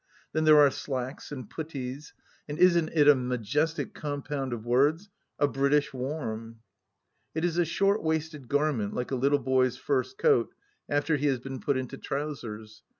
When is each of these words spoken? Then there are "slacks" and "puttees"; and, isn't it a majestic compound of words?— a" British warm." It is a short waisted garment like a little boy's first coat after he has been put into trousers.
Then 0.33 0.45
there 0.45 0.57
are 0.59 0.71
"slacks" 0.71 1.31
and 1.31 1.47
"puttees"; 1.47 2.13
and, 2.49 2.57
isn't 2.57 2.89
it 2.89 3.07
a 3.07 3.13
majestic 3.13 3.93
compound 3.93 4.51
of 4.51 4.65
words?— 4.65 5.11
a" 5.39 5.47
British 5.47 5.93
warm." 5.93 6.61
It 7.35 7.45
is 7.45 7.59
a 7.59 7.65
short 7.65 8.01
waisted 8.01 8.47
garment 8.47 8.95
like 8.95 9.11
a 9.11 9.15
little 9.15 9.37
boy's 9.37 9.77
first 9.77 10.17
coat 10.17 10.55
after 10.89 11.17
he 11.17 11.27
has 11.27 11.37
been 11.39 11.59
put 11.59 11.77
into 11.77 11.99
trousers. 11.99 12.81